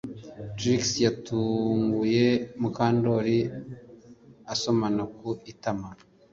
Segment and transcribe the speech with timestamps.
[0.57, 2.25] Trix yatunguye
[2.61, 3.39] Mukandoli
[4.53, 5.89] asomana ku itama